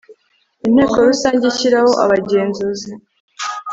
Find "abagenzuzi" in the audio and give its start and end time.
2.03-2.91